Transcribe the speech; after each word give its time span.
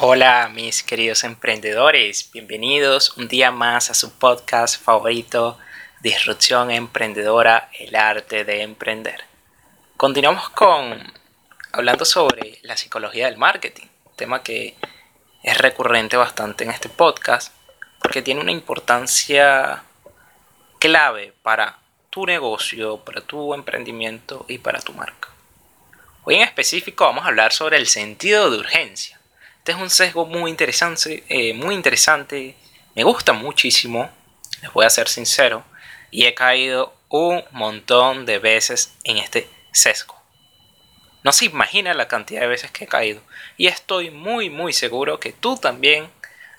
Hola 0.00 0.48
mis 0.54 0.84
queridos 0.84 1.24
emprendedores, 1.24 2.30
bienvenidos 2.32 3.16
un 3.16 3.26
día 3.26 3.50
más 3.50 3.90
a 3.90 3.94
su 3.94 4.16
podcast 4.16 4.80
favorito, 4.80 5.58
Disrupción 6.02 6.70
Emprendedora, 6.70 7.68
el 7.76 7.96
arte 7.96 8.44
de 8.44 8.62
emprender. 8.62 9.24
Continuamos 9.96 10.50
con 10.50 11.12
hablando 11.72 12.04
sobre 12.04 12.60
la 12.62 12.76
psicología 12.76 13.26
del 13.26 13.38
marketing, 13.38 13.88
tema 14.14 14.44
que 14.44 14.76
es 15.42 15.58
recurrente 15.58 16.16
bastante 16.16 16.62
en 16.62 16.70
este 16.70 16.88
podcast 16.88 17.52
porque 18.00 18.22
tiene 18.22 18.40
una 18.40 18.52
importancia 18.52 19.82
clave 20.78 21.32
para 21.42 21.76
tu 22.08 22.24
negocio, 22.24 22.98
para 22.98 23.20
tu 23.20 23.52
emprendimiento 23.52 24.46
y 24.46 24.58
para 24.58 24.80
tu 24.80 24.92
marca. 24.92 25.30
Hoy 26.22 26.36
en 26.36 26.42
específico 26.42 27.04
vamos 27.04 27.24
a 27.24 27.28
hablar 27.30 27.52
sobre 27.52 27.78
el 27.78 27.88
sentido 27.88 28.48
de 28.48 28.58
urgencia 28.58 29.17
este 29.68 29.76
es 29.76 29.82
un 29.82 29.90
sesgo 29.90 30.24
muy 30.24 30.50
interesante, 30.50 31.24
eh, 31.28 31.52
muy 31.52 31.74
interesante. 31.74 32.56
Me 32.94 33.04
gusta 33.04 33.34
muchísimo, 33.34 34.10
les 34.62 34.72
voy 34.72 34.86
a 34.86 34.88
ser 34.88 35.10
sincero, 35.10 35.62
y 36.10 36.24
he 36.24 36.32
caído 36.32 36.94
un 37.10 37.44
montón 37.50 38.24
de 38.24 38.38
veces 38.38 38.94
en 39.04 39.18
este 39.18 39.46
sesgo. 39.72 40.18
No 41.22 41.34
se 41.34 41.44
imagina 41.44 41.92
la 41.92 42.08
cantidad 42.08 42.40
de 42.40 42.46
veces 42.46 42.70
que 42.70 42.84
he 42.84 42.88
caído. 42.88 43.20
Y 43.58 43.66
estoy 43.66 44.10
muy, 44.10 44.48
muy 44.48 44.72
seguro 44.72 45.20
que 45.20 45.34
tú 45.34 45.58
también 45.58 46.10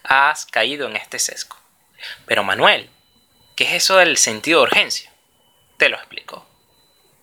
has 0.04 0.46
caído 0.46 0.88
en 0.88 0.96
este 0.96 1.18
sesgo. 1.18 1.58
Pero 2.28 2.44
Manuel, 2.44 2.92
¿qué 3.56 3.64
es 3.64 3.86
eso 3.86 3.98
del 3.98 4.18
sentido 4.18 4.60
de 4.60 4.66
urgencia? 4.66 5.12
Te 5.78 5.90
lo 5.90 5.98
explico. 5.98 6.46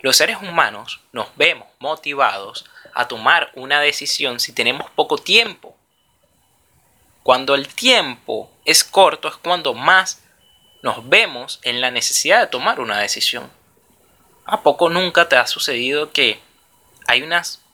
Los 0.00 0.16
seres 0.16 0.38
humanos 0.42 1.00
nos 1.12 1.28
vemos 1.36 1.68
motivados 1.78 2.64
a 2.92 3.06
tomar 3.06 3.52
una 3.54 3.80
decisión 3.80 4.40
si 4.40 4.52
tenemos 4.52 4.90
poco 4.90 5.16
tiempo. 5.18 5.75
Cuando 7.26 7.56
el 7.56 7.66
tiempo 7.66 8.52
es 8.64 8.84
corto 8.84 9.26
es 9.26 9.34
cuando 9.34 9.74
más 9.74 10.22
nos 10.84 11.08
vemos 11.08 11.58
en 11.64 11.80
la 11.80 11.90
necesidad 11.90 12.38
de 12.40 12.46
tomar 12.46 12.78
una 12.78 13.00
decisión. 13.00 13.50
¿A 14.44 14.62
poco 14.62 14.90
nunca 14.90 15.28
te 15.28 15.34
ha 15.34 15.48
sucedido 15.48 16.12
que 16.12 16.38
hay 17.08 17.22
unas... 17.22 17.64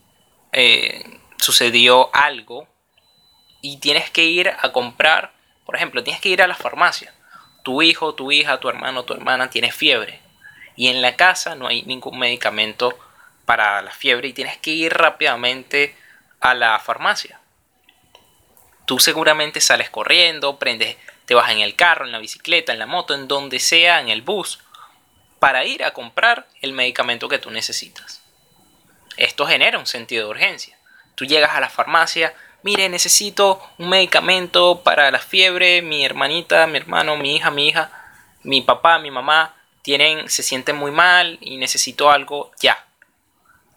Eh, 0.52 1.20
sucedió 1.36 2.08
algo 2.14 2.66
y 3.60 3.76
tienes 3.76 4.08
que 4.08 4.24
ir 4.24 4.48
a 4.58 4.72
comprar, 4.72 5.34
por 5.66 5.76
ejemplo, 5.76 6.02
tienes 6.02 6.22
que 6.22 6.30
ir 6.30 6.40
a 6.40 6.46
la 6.46 6.54
farmacia. 6.54 7.12
Tu 7.62 7.82
hijo, 7.82 8.14
tu 8.14 8.32
hija, 8.32 8.58
tu 8.58 8.70
hermano, 8.70 9.04
tu 9.04 9.12
hermana 9.12 9.50
tiene 9.50 9.70
fiebre 9.70 10.22
y 10.76 10.88
en 10.88 11.02
la 11.02 11.14
casa 11.16 11.56
no 11.56 11.66
hay 11.66 11.82
ningún 11.82 12.18
medicamento 12.18 12.98
para 13.44 13.82
la 13.82 13.90
fiebre 13.90 14.28
y 14.28 14.32
tienes 14.32 14.56
que 14.56 14.70
ir 14.70 14.94
rápidamente 14.94 15.94
a 16.40 16.54
la 16.54 16.78
farmacia. 16.78 17.41
Tú 18.92 18.98
seguramente 18.98 19.62
sales 19.62 19.88
corriendo, 19.88 20.58
prendes, 20.58 20.98
te 21.24 21.34
vas 21.34 21.50
en 21.50 21.60
el 21.60 21.76
carro, 21.76 22.04
en 22.04 22.12
la 22.12 22.18
bicicleta, 22.18 22.74
en 22.74 22.78
la 22.78 22.84
moto, 22.84 23.14
en 23.14 23.26
donde 23.26 23.58
sea, 23.58 24.02
en 24.02 24.10
el 24.10 24.20
bus, 24.20 24.58
para 25.38 25.64
ir 25.64 25.82
a 25.82 25.94
comprar 25.94 26.46
el 26.60 26.74
medicamento 26.74 27.26
que 27.26 27.38
tú 27.38 27.50
necesitas. 27.50 28.20
Esto 29.16 29.46
genera 29.46 29.78
un 29.78 29.86
sentido 29.86 30.26
de 30.26 30.30
urgencia. 30.32 30.76
Tú 31.14 31.24
llegas 31.24 31.52
a 31.54 31.60
la 31.60 31.70
farmacia, 31.70 32.34
mire, 32.62 32.90
necesito 32.90 33.62
un 33.78 33.88
medicamento 33.88 34.82
para 34.82 35.10
la 35.10 35.20
fiebre, 35.20 35.80
mi 35.80 36.04
hermanita, 36.04 36.66
mi 36.66 36.76
hermano, 36.76 37.16
mi 37.16 37.36
hija, 37.36 37.50
mi 37.50 37.68
hija, 37.68 37.90
mi 38.42 38.60
papá, 38.60 38.98
mi 38.98 39.10
mamá 39.10 39.54
tienen, 39.80 40.28
se 40.28 40.42
sienten 40.42 40.76
muy 40.76 40.90
mal 40.90 41.38
y 41.40 41.56
necesito 41.56 42.10
algo 42.10 42.52
ya. 42.60 42.84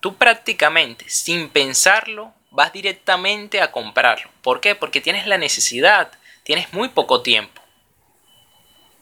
Tú 0.02 0.18
prácticamente, 0.18 1.10
sin 1.10 1.48
pensarlo, 1.48 2.34
vas 2.56 2.72
directamente 2.72 3.62
a 3.62 3.72
comprarlo. 3.72 4.30
¿Por 4.42 4.62
qué? 4.62 4.76
Porque 4.76 5.02
tienes 5.02 5.28
la 5.28 5.38
necesidad, 5.38 6.12
tienes 6.44 6.72
muy 6.74 6.88
poco 6.90 7.22
tiempo. 7.22 7.62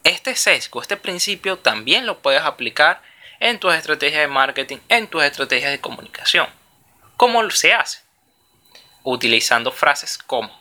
Este 0.04 0.36
sesgo, 0.36 0.82
este 0.82 0.98
principio 0.98 1.58
también 1.60 2.06
lo 2.08 2.20
puedes 2.20 2.42
aplicar 2.42 3.02
en 3.40 3.60
tus 3.60 3.74
estrategias 3.76 4.22
de 4.22 4.28
marketing, 4.28 4.78
en 4.90 5.08
tus 5.08 5.24
estrategias 5.24 5.72
de 5.72 5.80
comunicación. 5.80 6.48
¿Cómo 7.16 7.48
se 7.52 7.74
hace? 7.74 8.02
Utilizando 9.04 9.72
frases 9.72 10.18
como 10.18 10.52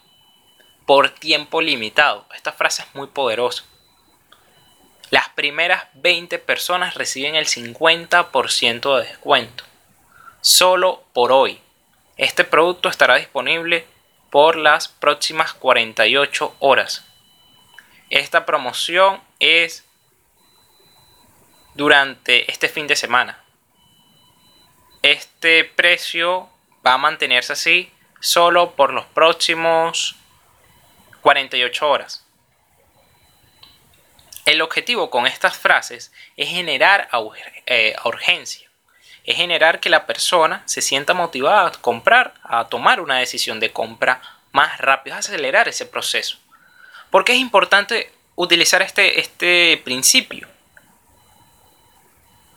por 0.85 1.09
tiempo 1.09 1.63
limitado. 1.63 2.27
Esta 2.35 2.53
frase 2.53 2.83
es 2.83 2.95
muy 2.95 3.07
poderosa. 3.07 3.65
Las 5.09 5.31
primeras 5.31 5.85
20 5.95 6.39
personas 6.41 6.95
reciben 6.95 7.37
el 7.37 7.47
50% 7.47 8.99
de 8.99 9.07
descuento. 9.07 9.65
Solo 10.43 11.05
por 11.15 11.33
hoy. 11.33 11.62
Este 12.23 12.45
producto 12.45 12.89
estará 12.89 13.17
disponible 13.17 13.85
por 14.31 14.55
las 14.55 14.87
próximas 14.87 15.55
48 15.55 16.55
horas. 16.61 17.05
Esta 18.11 18.47
promoción 18.47 19.21
es 19.41 19.85
durante 21.75 22.49
este 22.49 22.69
fin 22.69 22.87
de 22.87 22.95
semana. 22.95 23.43
Este 25.03 25.65
precio 25.65 26.49
va 26.87 26.93
a 26.93 26.99
mantenerse 26.99 27.55
así 27.55 27.93
solo 28.21 28.77
por 28.77 28.93
los 28.93 29.07
próximos 29.07 30.15
48 31.23 31.91
horas. 31.91 32.25
El 34.47 34.63
objetivo 34.63 35.11
con 35.11 35.27
estas 35.27 35.57
frases 35.59 36.13
es 36.37 36.49
generar 36.49 37.09
eh, 37.67 37.97
urgencia 38.05 38.72
es 39.25 39.37
generar 39.37 39.81
que 39.81 39.91
la 39.91 40.07
persona 40.07 40.63
se 40.67 40.83
sienta 40.83 41.15
motivada 41.15 41.69
a 41.69 41.73
comprar, 41.73 42.35
a 42.43 42.69
tomar 42.69 43.01
una 43.01 43.19
decisión 43.19 43.61
de 43.61 43.73
compra 43.73 44.21
más 44.53 44.79
rápido, 44.79 45.17
a 45.17 45.21
acelerar 45.21 45.69
ese 45.69 45.87
proceso. 45.87 46.39
¿Por 47.11 47.25
qué 47.25 47.33
es 47.33 47.39
importante 47.39 48.13
utilizar 48.35 48.83
este, 48.83 49.21
este 49.21 49.81
principio? 49.85 50.49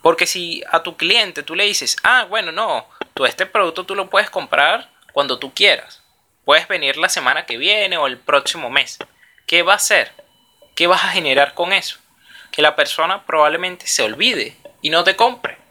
Porque 0.01 0.27
si 0.27 0.63
a 0.71 0.83
tu 0.83 0.97
cliente 0.97 1.43
tú 1.43 1.55
le 1.55 1.65
dices, 1.65 1.97
ah, 2.03 2.25
bueno, 2.29 2.51
no, 2.51 2.87
tú 3.13 3.25
este 3.25 3.45
producto 3.45 3.85
tú 3.85 3.95
lo 3.95 4.09
puedes 4.09 4.29
comprar 4.29 4.89
cuando 5.13 5.39
tú 5.39 5.53
quieras. 5.53 6.01
Puedes 6.45 6.67
venir 6.67 6.97
la 6.97 7.09
semana 7.09 7.45
que 7.45 7.57
viene 7.57 7.97
o 7.97 8.05
el 8.05 8.19
próximo 8.19 8.69
mes. 8.69 8.99
¿Qué 9.47 9.63
va 9.63 9.73
a 9.73 9.77
hacer? 9.77 10.11
¿Qué 10.75 10.87
vas 10.87 11.03
a 11.03 11.09
generar 11.09 11.53
con 11.53 11.73
eso? 11.73 11.97
Que 12.51 12.61
la 12.61 12.75
persona 12.75 13.25
probablemente 13.25 13.87
se 13.87 14.03
olvide 14.03 14.55
y 14.81 14.89
no 14.89 15.03
te 15.03 15.15
compre. 15.15 15.64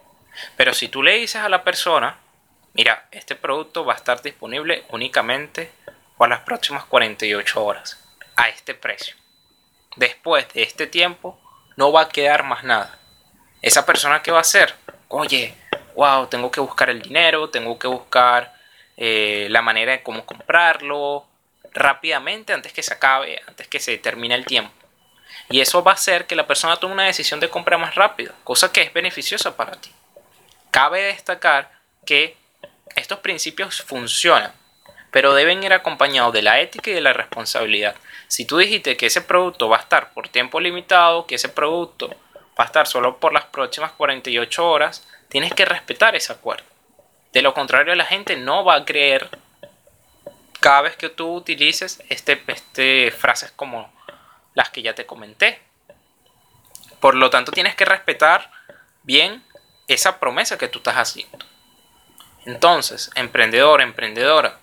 Pero 0.56 0.74
si 0.74 0.88
tú 0.88 1.02
le 1.02 1.16
dices 1.16 1.42
a 1.42 1.48
la 1.48 1.64
persona, 1.64 2.18
mira, 2.72 3.06
este 3.10 3.34
producto 3.36 3.84
va 3.84 3.94
a 3.94 3.96
estar 3.96 4.22
disponible 4.22 4.84
únicamente 4.90 5.72
por 6.16 6.28
las 6.28 6.40
próximas 6.40 6.84
48 6.84 7.64
horas, 7.64 8.02
a 8.36 8.48
este 8.48 8.74
precio. 8.74 9.16
Después 9.96 10.46
de 10.52 10.62
este 10.62 10.86
tiempo, 10.86 11.40
no 11.76 11.92
va 11.92 12.02
a 12.02 12.08
quedar 12.08 12.44
más 12.44 12.64
nada. 12.64 12.98
Esa 13.62 13.86
persona 13.86 14.22
que 14.22 14.30
va 14.30 14.38
a 14.38 14.42
hacer, 14.42 14.74
oye, 15.08 15.54
wow, 15.94 16.26
tengo 16.26 16.50
que 16.50 16.60
buscar 16.60 16.90
el 16.90 17.02
dinero, 17.02 17.50
tengo 17.50 17.78
que 17.78 17.88
buscar 17.88 18.54
eh, 18.96 19.46
la 19.50 19.62
manera 19.62 19.92
de 19.92 20.02
cómo 20.02 20.24
comprarlo 20.26 21.26
rápidamente 21.72 22.52
antes 22.52 22.72
que 22.72 22.82
se 22.82 22.94
acabe, 22.94 23.40
antes 23.46 23.66
que 23.68 23.80
se 23.80 23.98
termine 23.98 24.34
el 24.34 24.44
tiempo. 24.44 24.72
Y 25.50 25.60
eso 25.60 25.82
va 25.82 25.92
a 25.92 25.94
hacer 25.94 26.26
que 26.26 26.36
la 26.36 26.46
persona 26.46 26.76
tome 26.76 26.94
una 26.94 27.04
decisión 27.04 27.40
de 27.40 27.50
compra 27.50 27.76
más 27.78 27.94
rápido, 27.94 28.32
cosa 28.44 28.72
que 28.72 28.82
es 28.82 28.92
beneficiosa 28.92 29.56
para 29.56 29.72
ti. 29.72 29.90
Cabe 30.74 31.02
destacar 31.02 31.70
que 32.04 32.36
estos 32.96 33.20
principios 33.20 33.80
funcionan, 33.80 34.52
pero 35.12 35.32
deben 35.32 35.62
ir 35.62 35.72
acompañados 35.72 36.32
de 36.32 36.42
la 36.42 36.58
ética 36.58 36.90
y 36.90 36.94
de 36.94 37.00
la 37.00 37.12
responsabilidad. 37.12 37.94
Si 38.26 38.44
tú 38.44 38.58
dijiste 38.58 38.96
que 38.96 39.06
ese 39.06 39.20
producto 39.20 39.68
va 39.68 39.76
a 39.76 39.82
estar 39.82 40.12
por 40.12 40.28
tiempo 40.30 40.58
limitado, 40.58 41.28
que 41.28 41.36
ese 41.36 41.48
producto 41.48 42.08
va 42.58 42.64
a 42.64 42.66
estar 42.66 42.88
solo 42.88 43.20
por 43.20 43.32
las 43.32 43.44
próximas 43.44 43.92
48 43.92 44.68
horas, 44.68 45.06
tienes 45.28 45.54
que 45.54 45.64
respetar 45.64 46.16
ese 46.16 46.32
acuerdo. 46.32 46.64
De 47.32 47.40
lo 47.40 47.54
contrario, 47.54 47.94
la 47.94 48.04
gente 48.04 48.34
no 48.34 48.64
va 48.64 48.74
a 48.74 48.84
creer 48.84 49.30
cada 50.58 50.80
vez 50.80 50.96
que 50.96 51.08
tú 51.08 51.36
utilices 51.36 52.02
este, 52.08 52.42
este, 52.48 53.12
frases 53.12 53.52
como 53.52 53.94
las 54.54 54.70
que 54.70 54.82
ya 54.82 54.92
te 54.92 55.06
comenté. 55.06 55.60
Por 56.98 57.14
lo 57.14 57.30
tanto, 57.30 57.52
tienes 57.52 57.76
que 57.76 57.84
respetar 57.84 58.50
bien 59.04 59.44
esa 59.88 60.18
promesa 60.18 60.58
que 60.58 60.68
tú 60.68 60.78
estás 60.78 60.96
haciendo. 60.96 61.38
Entonces, 62.46 63.10
emprendedor, 63.14 63.80
emprendedora, 63.80 64.58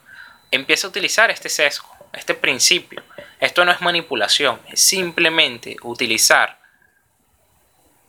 empieza 0.51 0.88
a 0.88 0.89
utilizar 0.89 1.31
este 1.31 1.50
sesgo, 1.50 1.89
este 2.13 2.33
principio. 2.33 3.03
Esto 3.39 3.65
no 3.65 3.71
es 3.71 3.81
manipulación, 3.81 4.59
es 4.68 4.81
simplemente 4.81 5.77
utilizar 5.81 6.59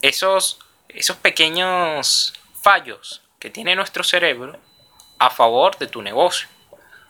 esos, 0.01 0.59
esos 0.89 1.17
pequeños 1.17 2.33
fallos 2.61 3.21
que 3.39 3.49
tiene 3.49 3.75
nuestro 3.75 4.03
cerebro 4.03 4.59
a 5.17 5.29
favor 5.29 5.77
de 5.77 5.87
tu 5.87 6.01
negocio. 6.01 6.47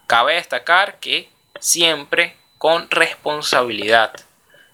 Cabe 0.08 0.36
destacar 0.36 1.00
que 1.00 1.30
siempre 1.60 2.38
con 2.58 2.90
responsabilidad, 2.90 4.14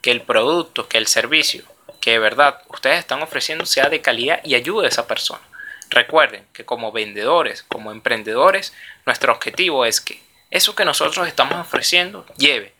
que 0.01 0.11
el 0.11 0.21
producto, 0.21 0.87
que 0.87 0.97
el 0.97 1.07
servicio 1.07 1.63
que 1.99 2.11
de 2.11 2.19
verdad 2.19 2.61
ustedes 2.69 2.99
están 2.99 3.21
ofreciendo 3.21 3.65
sea 3.65 3.89
de 3.89 4.01
calidad 4.01 4.41
y 4.43 4.55
ayude 4.55 4.85
a 4.85 4.89
esa 4.89 5.07
persona. 5.07 5.41
Recuerden 5.89 6.45
que 6.53 6.65
como 6.65 6.91
vendedores, 6.91 7.63
como 7.63 7.91
emprendedores, 7.91 8.73
nuestro 9.05 9.33
objetivo 9.33 9.85
es 9.85 10.01
que 10.01 10.21
eso 10.51 10.75
que 10.75 10.85
nosotros 10.85 11.27
estamos 11.27 11.59
ofreciendo 11.59 12.25
lleve 12.37 12.73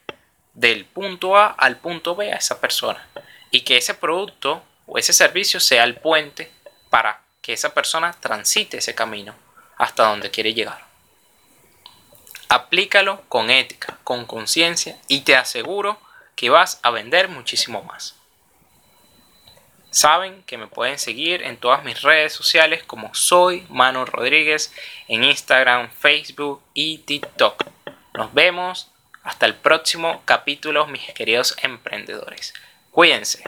del 0.54 0.86
punto 0.86 1.38
A 1.38 1.48
al 1.48 1.78
punto 1.78 2.16
B 2.16 2.32
a 2.32 2.38
esa 2.38 2.60
persona 2.60 3.08
y 3.52 3.62
que 3.62 3.78
ese 3.78 3.94
producto 3.94 4.64
o 4.86 4.98
ese 4.98 5.14
servicio 5.14 5.60
sea 5.60 5.84
el 5.84 5.96
puente 5.96 6.52
para 6.90 7.22
que 7.42 7.54
esa 7.54 7.74
persona 7.74 8.14
transite 8.20 8.78
ese 8.78 8.96
camino 8.96 9.36
hasta 9.78 10.04
donde 10.04 10.30
quiere 10.30 10.54
llegar. 10.54 10.86
Aplícalo 12.50 13.22
con 13.30 13.50
ética, 13.50 14.00
con 14.04 14.26
conciencia 14.26 14.98
y 15.08 15.22
te 15.22 15.36
aseguro 15.36 16.00
que 16.36 16.50
vas 16.50 16.80
a 16.84 16.90
vender 16.90 17.28
muchísimo 17.28 17.84
más. 17.84 18.19
Saben 19.92 20.44
que 20.44 20.58
me 20.58 20.68
pueden 20.68 21.00
seguir 21.00 21.42
en 21.42 21.58
todas 21.58 21.84
mis 21.84 22.02
redes 22.04 22.32
sociales 22.34 22.84
como 22.84 23.14
soy 23.16 23.66
Manu 23.70 24.06
Rodríguez 24.06 24.72
en 25.08 25.24
Instagram, 25.24 25.90
Facebook 25.90 26.62
y 26.74 27.00
TikTok. 27.00 27.66
Nos 28.14 28.34
vemos 28.34 28.92
hasta 29.24 29.48
el 29.48 29.56
próximo 29.56 30.22
capítulo, 30.26 30.86
mis 30.88 31.12
queridos 31.14 31.56
emprendedores. 31.64 32.54
Cuídense. 32.92 33.44